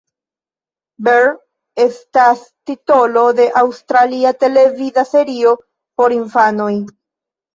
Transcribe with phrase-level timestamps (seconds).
[1.07, 1.27] Bear
[1.83, 5.53] estas titolo de aŭstralia televida serio
[6.01, 6.73] por infanoj.